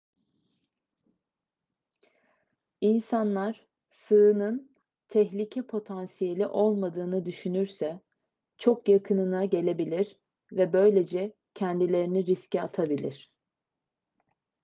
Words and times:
i̇nsanlar 2.81 3.67
sığının 3.89 4.71
tehlike 5.07 5.61
potansiyeli 5.67 6.47
olmadığını 6.47 7.25
düşünürse 7.25 8.01
çok 8.57 8.89
yakınına 8.89 9.45
gelebilir 9.45 10.19
ve 10.51 10.73
böylece 10.73 11.33
kendilerini 11.55 12.25
riske 12.25 12.61
atabilir 12.61 13.31